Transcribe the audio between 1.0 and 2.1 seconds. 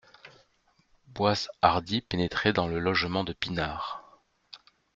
Boishardy